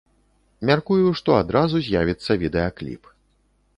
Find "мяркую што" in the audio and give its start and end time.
0.69-1.35